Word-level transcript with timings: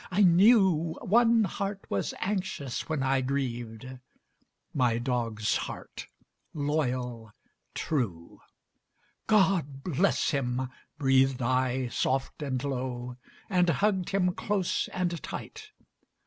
I 0.09 0.21
knew 0.23 0.97
One 1.03 1.43
heart 1.43 1.85
was 1.87 2.15
anxious 2.19 2.89
when 2.89 3.03
I 3.03 3.21
grieved 3.21 3.99
My 4.73 4.97
dog's 4.97 5.55
heart, 5.57 6.07
loyal, 6.55 7.31
true. 7.75 8.39
"God 9.27 9.83
bless 9.83 10.31
him," 10.31 10.69
breathed 10.97 11.43
I 11.43 11.89
soft 11.89 12.41
and 12.41 12.63
low, 12.63 13.17
And 13.47 13.69
hugged 13.69 14.09
him 14.09 14.33
close 14.33 14.87
and 14.87 15.21
tight. 15.21 15.69